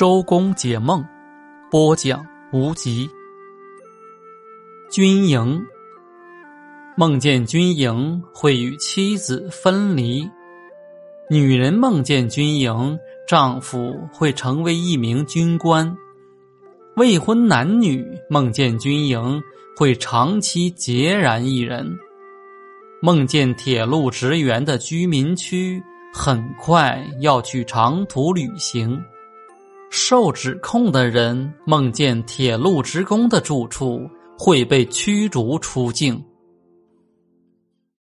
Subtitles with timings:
[0.00, 1.04] 周公解梦，
[1.70, 3.06] 播讲无极。
[4.90, 5.62] 军营，
[6.96, 10.26] 梦见军营会与妻子分离；
[11.28, 15.94] 女人梦见军营，丈夫会成为一名军官；
[16.96, 19.42] 未婚男女梦见军营，
[19.76, 21.84] 会长期孑然一人；
[23.02, 25.78] 梦见铁路职员的居民区，
[26.14, 28.98] 很快要去长途旅行。
[29.90, 34.08] 受指控的人梦见铁路职工的住处
[34.38, 36.24] 会被驱逐出境。